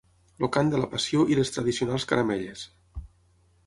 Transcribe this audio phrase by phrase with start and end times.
[0.45, 2.69] El Cant de la Passió i les tradicionals caramelles.